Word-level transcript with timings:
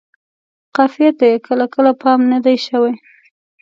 قافیې 0.75 1.09
ته 1.17 1.25
یې 1.31 1.37
کله 1.47 1.65
کله 1.73 1.91
پام 2.01 2.19
نه 2.31 2.39
دی 2.45 2.55
شوی. 2.65 2.93